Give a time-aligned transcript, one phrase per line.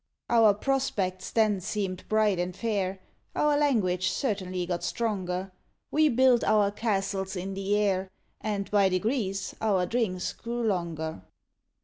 [0.31, 2.99] Our prospects then seemed bright and fair,
[3.35, 5.51] (Our language certainly got stronger)
[5.91, 8.09] We built our castles in the air,
[8.43, 11.21] And by degrees our drinks grew longer.